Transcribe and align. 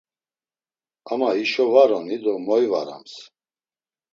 Ama 1.11 1.29
hişo 1.37 1.65
var 1.73 1.89
oni 1.97 2.17
do 2.23 2.33
moyvarams? 2.45 3.13